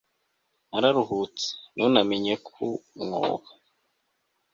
nararuhutse, 0.69 1.47
nunamye 1.75 2.33
ku 2.47 2.67
mwobo 3.01 3.49